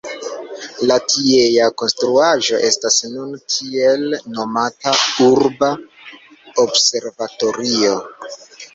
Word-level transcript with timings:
La 0.91 0.95
tiea 1.11 1.67
konstruaĵo 1.81 2.63
estas 2.71 2.97
nun 3.13 3.37
tiel 3.57 4.09
nomata 4.33 4.97
Urba 5.29 5.73
Observatorio. 6.69 7.99